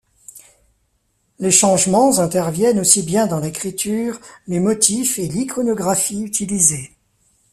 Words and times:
Les 1.37 1.51
changements 1.51 2.17
interviennent 2.17 2.79
aussi 2.79 3.03
bien 3.03 3.27
dans 3.27 3.39
l'écriture, 3.39 4.19
les 4.47 4.59
motifs 4.59 5.19
et 5.19 5.27
l'iconographie 5.27 6.23
utilisés. 6.23 6.95